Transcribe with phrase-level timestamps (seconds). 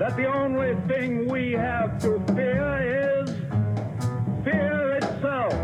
[0.00, 3.30] that the only thing we have to fear is
[4.42, 5.54] fear itself.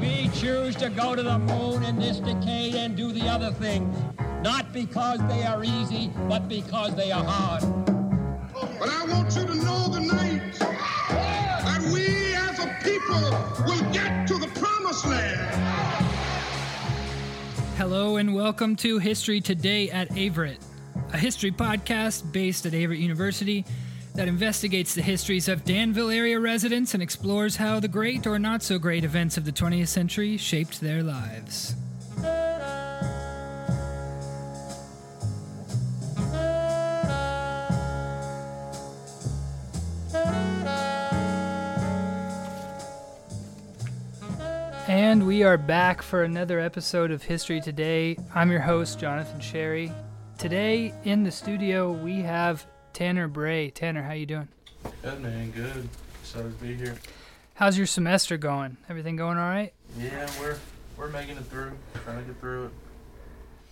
[0.00, 3.94] We choose to go to the moon in this decade and do the other things,
[4.40, 7.64] not because they are easy, but because they are hard.
[8.54, 13.30] But I want you to know tonight that we as a people
[13.66, 15.54] will get to the promised land.
[17.76, 20.65] Hello and welcome to History Today at Averett,
[21.12, 23.64] a history podcast based at Averett University
[24.14, 28.62] that investigates the histories of Danville area residents and explores how the great or not
[28.62, 31.74] so great events of the 20th century shaped their lives.
[44.88, 48.16] And we are back for another episode of History Today.
[48.34, 49.92] I'm your host, Jonathan Sherry.
[50.38, 53.70] Today in the studio we have Tanner Bray.
[53.70, 54.48] Tanner, how you doing?
[55.02, 55.88] Good man, good.
[56.20, 56.96] Excited to be here.
[57.54, 58.76] How's your semester going?
[58.90, 59.72] Everything going all right?
[59.98, 60.58] Yeah, we're
[60.98, 61.72] we're making it through.
[62.04, 62.70] Trying to get through it.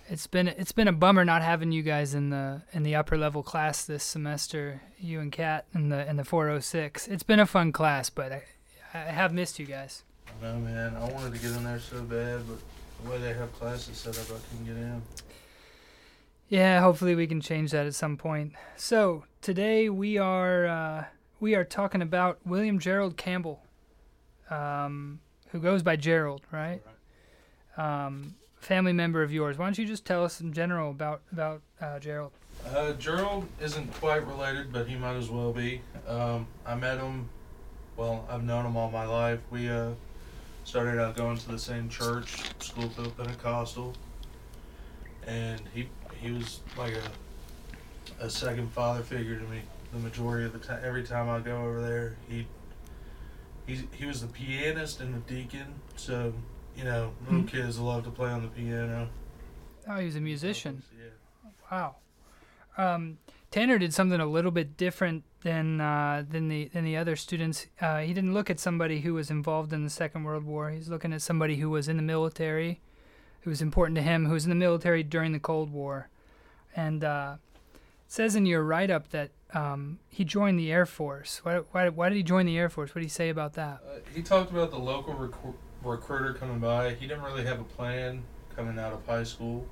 [0.09, 3.15] It's been it's been a bummer not having you guys in the in the upper
[3.15, 4.81] level class this semester.
[4.99, 7.07] You and Kat in the in the 406.
[7.07, 8.43] It's been a fun class, but I,
[8.93, 10.03] I have missed you guys.
[10.27, 10.95] I know, man.
[10.95, 12.57] I wanted to get in there so bad, but
[13.03, 15.01] the way they have classes set up, I couldn't get in.
[16.47, 18.53] Yeah, hopefully we can change that at some point.
[18.75, 21.05] So today we are uh,
[21.39, 23.63] we are talking about William Gerald Campbell,
[24.49, 26.81] um, who goes by Gerald, right?
[27.77, 29.57] Um, family member of yours.
[29.57, 32.31] Why don't you just tell us in general about about uh, Gerald?
[32.67, 35.81] Uh, Gerald isn't quite related, but he might as well be.
[36.07, 37.27] Um, I met him.
[37.97, 39.39] Well, I've known him all my life.
[39.49, 39.91] We uh,
[40.63, 43.93] started out going to the same church, Schoolfield Pentecostal,
[45.27, 45.89] and he
[46.21, 49.61] he was like a a second father figure to me.
[49.93, 52.45] The majority of the time, every time I go over there, he
[53.65, 55.65] he he was the pianist and the deacon.
[55.95, 56.33] So
[56.77, 57.47] you know, little Hmm.
[57.47, 59.07] kids love to play on the piano.
[59.87, 60.83] Oh, he was a musician.
[60.97, 61.09] Yeah.
[61.71, 61.95] Wow.
[62.77, 63.17] Um,
[63.51, 67.67] Tanner did something a little bit different than uh, than the than the other students.
[67.79, 70.71] Uh, he didn't look at somebody who was involved in the Second World War.
[70.71, 72.81] He's looking at somebody who was in the military,
[73.45, 76.09] who was important to him, who was in the military during the Cold War,
[76.75, 77.35] and uh,
[78.07, 81.41] says in your write up that um, he joined the Air Force.
[81.43, 82.89] Why, why why did he join the Air Force?
[82.89, 83.81] What did he say about that?
[83.87, 86.95] Uh, he talked about the local recru- recruiter coming by.
[86.95, 88.23] He didn't really have a plan
[88.55, 89.67] coming out of high school,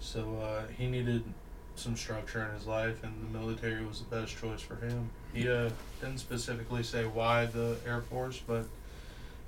[0.00, 1.24] so uh, he needed
[1.76, 5.08] some structure in his life, and the military was the best choice for him.
[5.32, 5.70] He uh,
[6.02, 8.66] didn't specifically say why the Air Force, but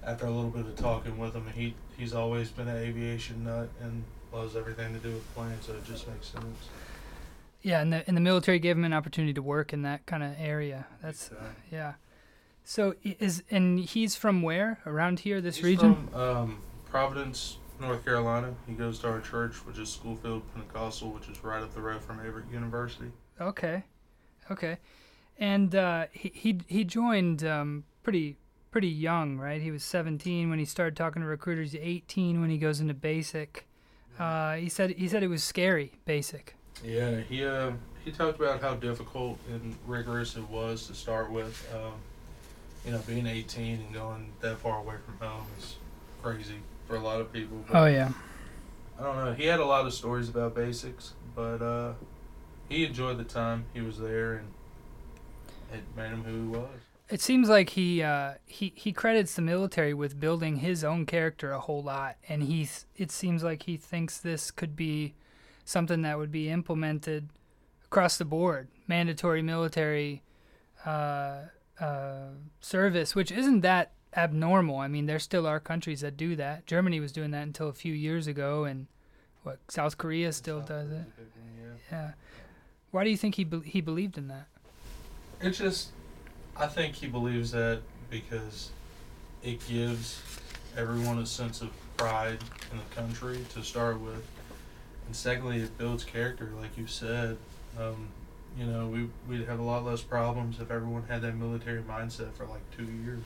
[0.05, 3.69] after a little bit of talking with him, he he's always been an aviation nut
[3.81, 6.69] and loves everything to do with planes, so it just makes sense.
[7.63, 10.23] Yeah, and the and the military gave him an opportunity to work in that kind
[10.23, 10.87] of area.
[11.03, 11.57] That's time.
[11.71, 11.95] yeah.
[12.65, 16.09] So is and he's from where around here, this He's region?
[16.13, 18.55] From, um, Providence, North Carolina.
[18.67, 22.03] He goes to our church, which is Schoolfield Pentecostal, which is right up the road
[22.03, 23.11] from Averett University.
[23.41, 23.85] Okay,
[24.51, 24.79] okay,
[25.39, 28.37] and uh, he he he joined um, pretty
[28.71, 29.61] pretty young, right?
[29.61, 31.75] He was 17 when he started talking to recruiters.
[31.75, 33.67] 18 when he goes into basic.
[34.19, 36.55] Uh, he said he said it was scary, basic.
[36.85, 37.73] Yeah, he uh,
[38.05, 41.67] he talked about how difficult and rigorous it was to start with.
[41.75, 41.93] Um,
[42.85, 45.77] you know, being 18 and going that far away from home is
[46.23, 46.57] crazy
[46.87, 47.59] for a lot of people.
[47.69, 48.11] But Oh yeah.
[48.99, 49.33] I don't know.
[49.33, 51.93] He had a lot of stories about basics, but uh,
[52.69, 54.49] he enjoyed the time he was there, and
[55.73, 56.81] it made him who he was.
[57.11, 61.53] It seems like he uh, he he credits the military with building his own character
[61.53, 62.87] a whole lot, and he's.
[62.97, 65.15] It seems like he thinks this could be
[65.65, 67.29] something that would be implemented
[67.85, 70.23] across the board, mandatory military
[70.87, 71.43] uh,
[71.81, 72.29] uh,
[72.61, 74.79] service, which isn't that abnormal.
[74.79, 76.67] I mean, there still are countries that do that.
[76.67, 78.87] Germany was doing that until a few years ago, and
[79.43, 81.05] what South Korea still does it.
[81.61, 81.73] Yeah.
[81.91, 82.11] Yeah.
[82.93, 84.47] Why do you think he be- he believed in that?
[85.41, 85.91] It's just,
[86.61, 87.81] I think he believes that
[88.11, 88.71] because
[89.43, 90.21] it gives
[90.77, 92.39] everyone a sense of pride
[92.71, 94.25] in the country to start with,
[95.07, 97.37] and secondly, it builds character, like you said.
[97.79, 98.09] Um,
[98.59, 102.33] you know, we we'd have a lot less problems if everyone had that military mindset
[102.35, 103.23] for like two years.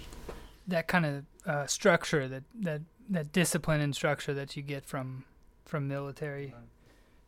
[0.68, 5.24] that kind of uh, structure that, that that discipline and structure that you get from
[5.64, 6.62] from military Right.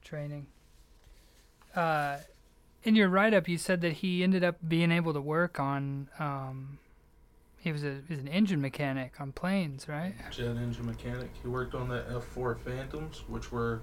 [0.05, 0.47] training.
[1.75, 2.19] Uh,
[2.87, 6.09] in your write up, you said that he ended up being able to work on.
[6.21, 6.79] Um,
[7.59, 10.15] he was a he was an engine mechanic on planes, right?
[10.31, 11.31] Jet engine mechanic.
[11.43, 12.05] He worked on the
[12.35, 13.83] F4 Phantoms, which were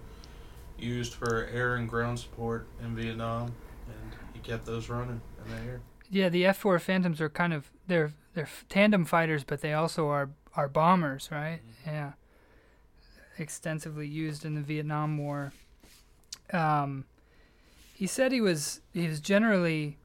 [0.79, 3.53] used for air and ground support in Vietnam,
[3.87, 5.81] and he kept those running in the air.
[6.09, 10.29] Yeah, the F4 Phantoms are kind of they're they're tandem fighters, but they also are
[10.55, 11.59] are bombers, right?
[11.85, 12.13] Yeah,
[13.37, 15.51] extensively used in the Vietnam War.
[16.53, 17.03] Um,
[18.03, 19.97] he said he was he was generally.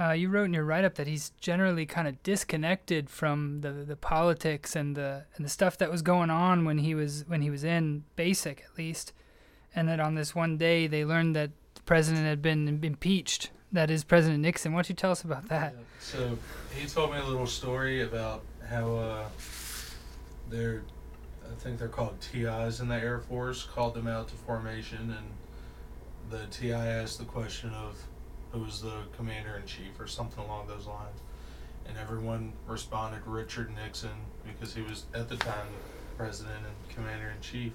[0.00, 3.70] Uh, you wrote in your write up that he's generally kind of disconnected from the,
[3.70, 7.42] the politics and the and the stuff that was going on when he was when
[7.42, 9.12] he was in basic at least,
[9.72, 13.50] and that on this one day they learned that the president had been impeached.
[13.70, 14.72] That is President Nixon.
[14.72, 15.76] Why don't you tell us about that?
[16.00, 16.36] So
[16.76, 19.28] he told me a little story about how uh,
[20.50, 20.82] they're,
[21.48, 25.26] I think they're called TIs in the Air Force, called them out to formation, and
[26.30, 27.96] the TI asked the question of
[28.52, 31.20] who was the commander in chief or something along those lines.
[31.86, 34.10] And everyone responded Richard Nixon
[34.46, 37.72] because he was at the time the president and commander in chief.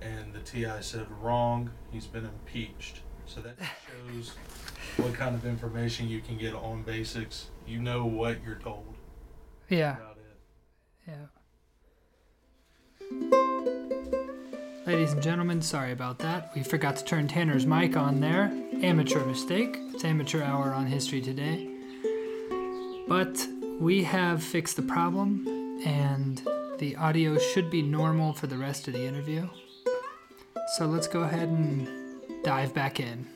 [0.00, 3.00] And the TI said, wrong, he's been impeached.
[3.26, 3.56] So that
[4.14, 4.32] shows
[4.96, 7.48] what kind of information you can get on basics.
[7.66, 8.94] You know what you're told
[9.68, 9.96] Yeah.
[11.06, 11.26] Yeah.
[14.88, 16.50] Ladies and gentlemen, sorry about that.
[16.54, 18.50] We forgot to turn Tanner's mic on there.
[18.82, 19.76] Amateur mistake.
[19.92, 21.68] It's amateur hour on History Today.
[23.06, 23.46] But
[23.78, 25.46] we have fixed the problem,
[25.84, 26.40] and
[26.78, 29.46] the audio should be normal for the rest of the interview.
[30.78, 31.86] So let's go ahead and
[32.42, 33.28] dive back in.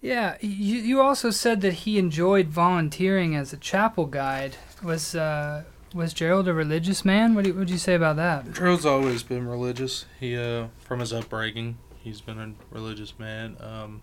[0.00, 4.56] Yeah, you, you also said that he enjoyed volunteering as a chapel guide.
[4.82, 5.62] Was uh,
[5.96, 7.34] was Gerald a religious man?
[7.34, 8.52] What do what'd you say about that?
[8.52, 10.04] Gerald's always been religious.
[10.20, 13.56] He, uh, from his upbringing, he's been a religious man.
[13.60, 14.02] Um,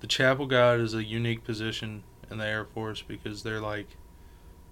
[0.00, 3.96] the chapel guide is a unique position in the Air Force because they're like,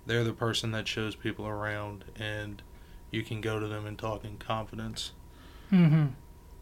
[0.06, 2.62] they're the person that shows people around, and
[3.10, 5.12] you can go to them and talk in confidence.
[5.72, 6.06] Mm-hmm.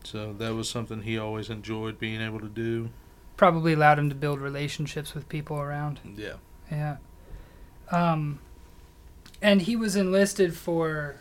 [0.04, 2.90] So that was something he always enjoyed being able to do.
[3.36, 6.00] Probably allowed him to build relationships with people around.
[6.16, 6.34] Yeah.
[6.70, 6.96] Yeah.
[7.90, 8.40] Um,
[9.42, 11.16] and he was enlisted for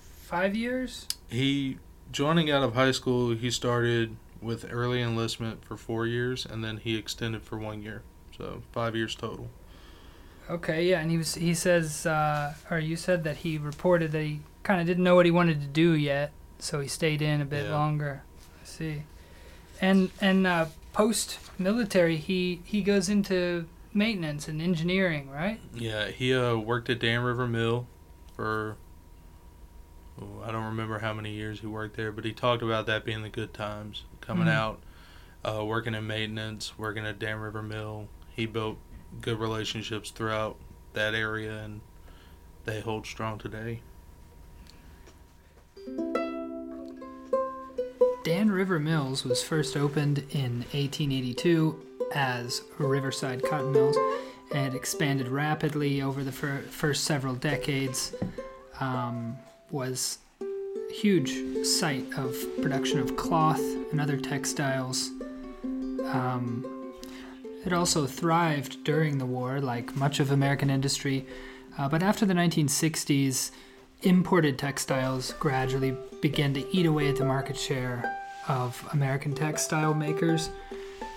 [0.00, 1.06] five years.
[1.28, 1.78] He
[2.12, 6.76] joining out of high school, he started with early enlistment for four years, and then
[6.78, 8.02] he extended for one year,
[8.36, 9.48] so five years total.
[10.48, 14.22] Okay, yeah, and he was he says, uh, or you said that he reported that
[14.22, 17.40] he kind of didn't know what he wanted to do yet, so he stayed in
[17.40, 17.72] a bit Yeah.
[17.74, 18.22] longer.
[18.62, 19.02] I see.
[19.80, 23.66] And and uh, post military, he he goes into
[23.96, 25.58] maintenance and engineering, right?
[25.74, 27.86] Yeah, he uh, worked at Dan River Mill
[28.34, 28.76] for
[30.20, 33.04] oh, I don't remember how many years he worked there, but he talked about that
[33.04, 34.52] being the good times coming Mhm.
[34.52, 34.80] out,
[35.44, 38.08] uh, working in maintenance, working at Dan River Mill.
[38.34, 38.78] He built
[39.20, 40.56] good relationships throughout
[40.92, 41.80] that area, and
[42.64, 43.80] they hold strong today.
[48.24, 51.80] Dan River Mills was first opened in 1882
[52.14, 53.96] as Riverside Cotton Mills
[54.54, 58.14] and expanded rapidly over the fir- first several decades.
[58.80, 59.38] Um,
[59.70, 63.60] was a huge site of production of cloth
[63.90, 65.10] and other textiles.
[65.64, 66.92] Um,
[67.64, 71.26] it also thrived during the war, like much of American industry.
[71.76, 73.50] Uh, but after the 1960s,
[74.02, 78.18] imported textiles gradually began to eat away at the market share
[78.48, 80.50] of American textile makers,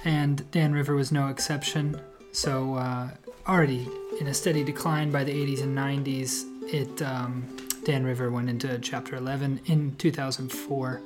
[0.06, 2.00] and Dan River was no exception.
[2.32, 3.10] So, uh,
[3.48, 3.88] already
[4.20, 8.77] in a steady decline by the 80s and 90s, it um, Dan River went into
[8.79, 11.01] Chapter 11 in 2004.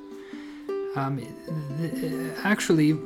[0.96, 1.18] Um,
[1.78, 2.98] th- actually,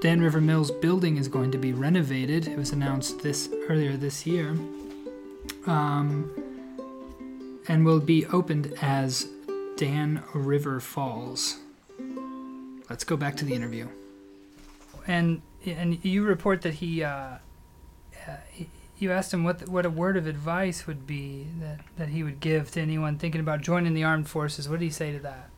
[0.00, 2.48] Dan River Mills building is going to be renovated.
[2.48, 4.56] It was announced this earlier this year.
[5.66, 6.30] Um,
[7.68, 9.28] and will be opened as
[9.76, 11.58] Dan River Falls.
[12.88, 13.88] Let's go back to the interview.
[15.06, 19.90] And and you report that he, uh, uh, he you asked him what what a
[19.90, 23.94] word of advice would be that, that he would give to anyone thinking about joining
[23.94, 24.68] the armed forces.
[24.68, 25.50] What did he say to that?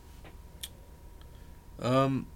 [1.81, 2.27] Um,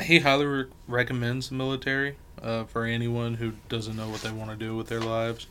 [0.00, 4.50] he highly re- recommends the military uh, for anyone who doesn't know what they want
[4.50, 5.48] to do with their lives.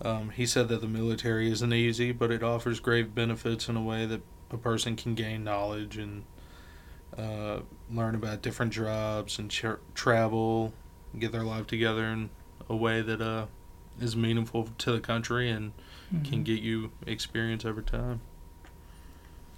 [0.00, 3.82] Um, he said that the military isn't easy, but it offers great benefits in a
[3.82, 6.24] way that a person can gain knowledge and
[7.18, 10.72] uh, learn about different jobs and ch- travel,
[11.18, 12.30] get their life together in
[12.68, 13.46] a way that uh,
[14.00, 15.72] is meaningful to the country and
[16.24, 18.20] can get you experience over time.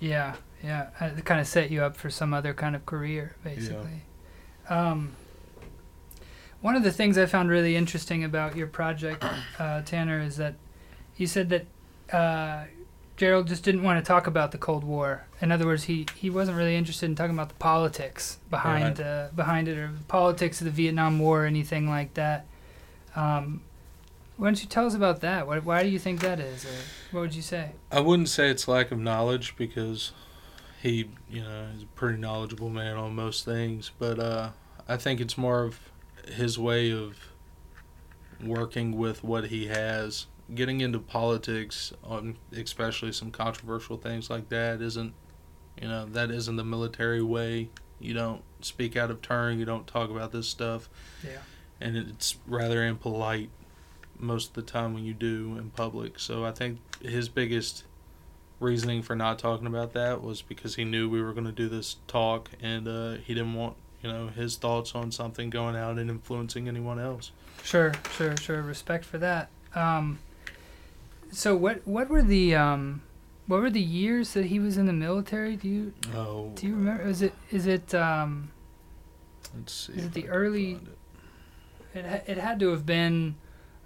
[0.00, 0.88] Yeah, yeah.
[1.00, 4.03] Uh, It kind of set you up for some other kind of career, basically.
[4.69, 5.12] Um,
[6.61, 9.25] one of the things I found really interesting about your project,
[9.59, 10.55] uh, Tanner, is that
[11.17, 11.67] you said that
[12.17, 12.65] uh,
[13.19, 15.27] Gerald just didn't want to talk about the Cold War.
[15.41, 19.29] In other words, he, he wasn't really interested in talking about the politics behind uh,
[19.35, 22.47] behind it or the politics of the Vietnam War or anything like that.
[23.17, 23.63] Um,
[24.37, 25.49] why don't you tell us about that?
[25.49, 26.65] Why, why do you think that is?
[26.65, 26.69] Or
[27.11, 27.73] what would you say?
[27.91, 30.13] I wouldn't say it's lack of knowledge because
[30.81, 34.51] he, you know, is a pretty knowledgeable man on most things, but uh,
[34.87, 35.81] I think it's more of
[36.29, 37.17] his way of
[38.41, 40.27] working with what he has.
[40.55, 45.12] Getting into politics on especially some controversial things like that isn't,
[45.81, 47.69] you know, that isn't the military way.
[48.00, 49.59] You don't speak out of turn.
[49.59, 50.88] You don't talk about this stuff.
[51.23, 51.38] Yeah.
[51.81, 53.50] And it's rather impolite
[54.19, 56.19] most of the time when you do in public.
[56.19, 57.85] So I think his biggest
[58.61, 61.69] reasoning for not talking about that was because he knew we were going to do
[61.69, 65.99] this talk and uh, he didn't want you know his thoughts on something going out
[65.99, 67.33] and influencing anyone else.
[67.62, 68.62] Sure, sure, sure.
[68.62, 69.50] Respect for that.
[69.75, 70.19] Um,
[71.30, 73.02] so what what were the um,
[73.47, 75.56] what were the years that he was in the military?
[75.56, 77.02] Do you Oh, do you remember?
[77.04, 78.50] Is it is it um,
[79.56, 79.92] let's see.
[79.94, 80.80] is it the early-
[81.94, 82.04] it.
[82.04, 83.37] it it had to have been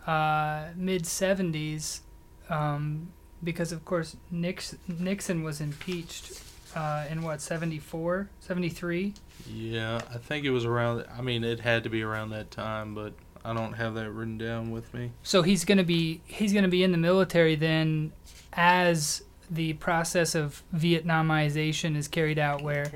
[0.06, 2.02] uh, mid seventies,
[2.48, 6.42] um, because of course Nixon Nixon was impeached
[6.74, 9.12] uh, in what 74, 73?
[9.46, 11.04] Yeah, I think it was around.
[11.16, 13.12] I mean, it had to be around that time, but
[13.44, 15.10] I don't have that written down with me.
[15.22, 18.12] So he's gonna be he's gonna be in the military then,
[18.52, 22.90] as the process of Vietnamization is carried out, where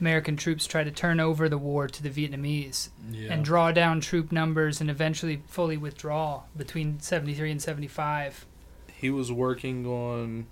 [0.00, 3.32] American troops try to turn over the war to the Vietnamese Yeah.
[3.32, 8.46] and draw down troop numbers and eventually fully withdraw between 73 and 75.
[8.92, 10.46] he was working on.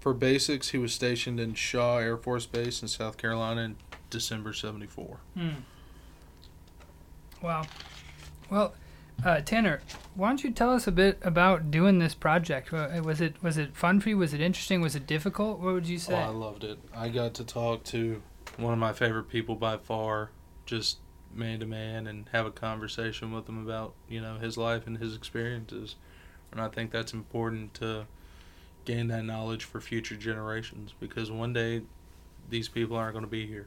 [0.00, 3.76] For basics, he was stationed in Shaw Air Force Base in South Carolina in
[4.10, 5.18] December '74.
[5.34, 5.48] Hmm.
[7.42, 7.64] Wow.
[8.50, 8.74] Well,
[9.24, 9.80] uh, Tanner,
[10.14, 12.72] why don't you tell us a bit about doing this project?
[12.72, 14.18] Was it was it fun for you?
[14.18, 14.80] Was it interesting?
[14.80, 15.58] Was it difficult?
[15.60, 16.14] What would you Oh, say?
[16.16, 16.78] I loved it.
[16.94, 18.22] I got to talk to
[18.56, 20.30] one of my favorite people by far,
[20.66, 20.98] just
[21.34, 24.98] man to man, and have a conversation with him about you know his life and
[24.98, 25.96] his experiences.
[26.50, 28.06] And I think that's important to
[28.84, 31.82] gain that knowledge for future generations because one day
[32.48, 33.66] these people aren't going to be here.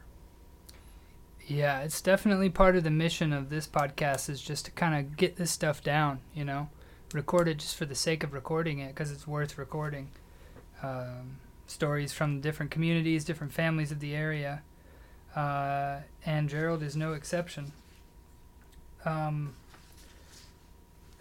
[1.51, 5.17] Yeah, it's definitely part of the mission of this podcast is just to kind of
[5.17, 6.69] get this stuff down, you know,
[7.13, 10.07] record it just for the sake of recording it because it's worth recording.
[10.81, 14.61] Um, stories from different communities, different families of the area,
[15.35, 17.73] uh, and Gerald is no exception.
[19.03, 19.53] Um,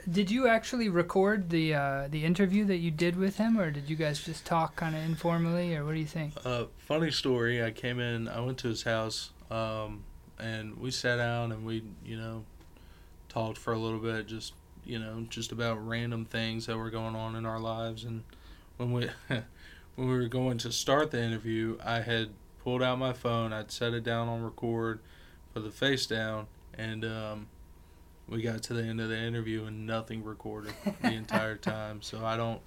[0.08, 3.90] did you actually record the uh, the interview that you did with him, or did
[3.90, 6.34] you guys just talk kind of informally, or what do you think?
[6.44, 7.64] Uh, funny story.
[7.64, 8.28] I came in.
[8.28, 10.04] I went to his house, um,
[10.40, 12.44] and we sat down and we, you know,
[13.28, 14.26] talked for a little bit.
[14.26, 14.54] Just,
[14.85, 18.04] you know, just about random things that were going on in our lives.
[18.04, 18.25] And
[18.76, 22.30] when we, when we were going to start the interview, I had
[22.62, 23.52] pulled out my phone.
[23.52, 25.00] I'd set it down on record,
[25.54, 27.47] put the face down, and um,
[28.28, 32.02] we got to the end of the interview and nothing recorded the entire time.
[32.02, 32.61] So I don't,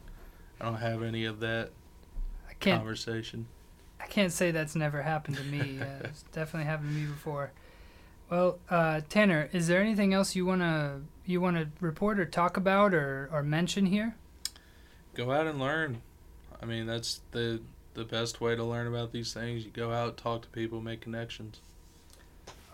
[0.60, 1.72] I don't have any of that
[2.50, 3.48] I can't conversation.
[4.00, 5.80] I can't say that's never happened to me.
[5.82, 7.51] Uh, it's definitely happened to me before.
[8.34, 12.92] Well, uh, Tanner, is there anything else you wanna you wanna report or talk about
[12.96, 14.16] or, or mention here?
[15.13, 16.02] go out and learn.
[16.60, 17.62] I mean, that's the
[17.94, 19.63] the best way to learn about these things.
[19.66, 21.60] You go out, talk to people, make connections.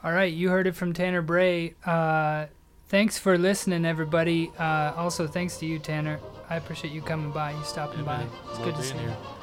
[0.02, 1.74] All right, you heard it from Tanner Bray.
[1.86, 2.46] Uh,
[2.88, 4.54] thanks for listening, everybody.
[4.58, 6.22] Uh, also, thanks to you, Tanner.
[6.50, 8.18] I appreciate you coming by, you stopping Yeah, by.
[8.20, 8.30] man.
[8.48, 9.10] It's Love good to see here.
[9.10, 9.39] you.